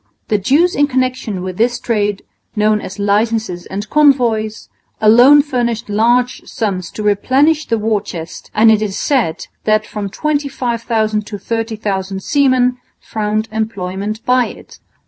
The 0.29 0.39
dues 0.39 0.73
in 0.75 0.87
connection 0.87 1.43
with 1.43 1.57
this 1.57 1.77
trade, 1.79 2.23
known 2.55 2.81
as 2.81 2.97
licences 2.97 3.67
and 3.67 3.87
convoys, 3.91 4.67
alone 4.99 5.43
furnished 5.43 5.89
large 5.89 6.41
sums 6.45 6.89
to 6.93 7.03
replenish 7.03 7.67
the 7.67 7.77
war 7.77 8.01
chest; 8.01 8.49
and 8.55 8.71
it 8.71 8.81
is 8.81 8.97
said 8.97 9.45
that 9.65 9.85
from 9.85 10.09
25,000 10.09 11.21
to 11.27 11.37
30,000 11.37 12.19
seamen 12.23 12.79
found 12.99 13.47
employment 13.51 14.25
by 14.25 14.47
it. 14.47 14.79